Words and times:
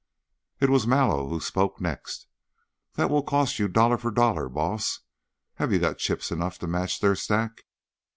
It 0.59 0.71
was 0.71 0.87
Mallow 0.87 1.29
who 1.29 1.39
spoke 1.39 1.79
next. 1.79 2.25
"That 2.95 3.11
will 3.11 3.21
cost 3.21 3.59
you 3.59 3.67
dollar 3.67 3.99
for 3.99 4.09
dollar, 4.09 4.49
boss. 4.49 5.01
Have 5.57 5.71
you 5.71 5.77
got 5.77 5.99
chips 5.99 6.31
enough 6.31 6.57
to 6.57 6.65
match 6.67 7.01
their 7.01 7.13
stack?" 7.13 7.65